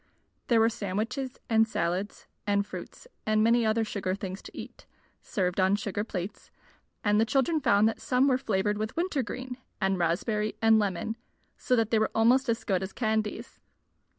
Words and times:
There 0.47 0.59
were 0.59 0.67
sandwiches 0.67 1.37
and 1.47 1.67
salads 1.67 2.25
and 2.47 2.65
fruits 2.65 3.07
and 3.27 3.43
many 3.43 3.67
other 3.67 3.85
sugar 3.85 4.15
things 4.15 4.41
to 4.41 4.57
eat, 4.57 4.87
served 5.21 5.59
on 5.59 5.75
sugar 5.75 6.03
plates; 6.03 6.49
and 7.03 7.21
the 7.21 7.23
children 7.23 7.59
found 7.61 7.87
that 7.87 8.01
some 8.01 8.27
were 8.27 8.39
flavored 8.39 8.79
with 8.79 8.97
winter 8.97 9.21
green 9.21 9.57
and 9.79 9.99
raspberry 9.99 10.55
and 10.59 10.79
lemon, 10.79 11.17
so 11.55 11.75
that 11.75 11.91
they 11.91 11.99
were 11.99 12.09
almost 12.15 12.49
as 12.49 12.63
good 12.63 12.81
as 12.81 12.93
candies. 12.93 13.61